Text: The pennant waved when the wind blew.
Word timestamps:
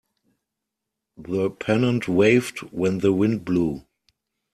The 1.17 1.51
pennant 1.51 2.07
waved 2.07 2.63
when 2.71 2.97
the 2.97 3.13
wind 3.13 3.45
blew. 3.45 3.85